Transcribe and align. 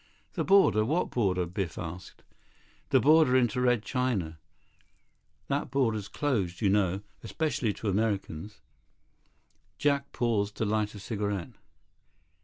"The 0.33 0.43
border? 0.43 0.83
What 0.83 1.11
border?" 1.11 1.45
Biff 1.45 1.77
asked. 1.77 2.23
"The 2.89 2.99
border 2.99 3.37
into 3.37 3.61
Red 3.61 3.83
China. 3.83 4.39
That 5.47 5.69
border's 5.69 6.07
closed, 6.07 6.59
you 6.59 6.69
know, 6.71 7.01
especially 7.23 7.71
to 7.73 7.87
Americans." 7.87 8.61
Jack 9.77 10.11
paused 10.11 10.55
to 10.57 10.65
light 10.65 10.95
a 10.95 10.99
cigarette. 10.99 11.51